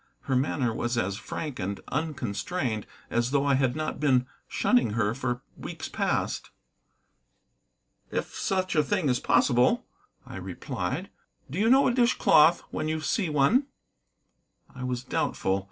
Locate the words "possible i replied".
9.19-11.11